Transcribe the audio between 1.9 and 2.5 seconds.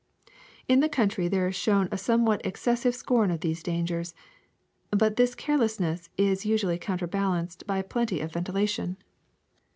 a somewhat